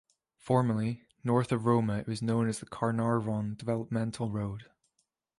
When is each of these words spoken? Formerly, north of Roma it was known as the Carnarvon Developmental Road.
Formerly, 0.39 1.03
north 1.23 1.51
of 1.51 1.67
Roma 1.67 1.99
it 1.99 2.07
was 2.07 2.23
known 2.23 2.49
as 2.49 2.57
the 2.57 2.65
Carnarvon 2.65 3.53
Developmental 3.53 4.31
Road. 4.31 4.65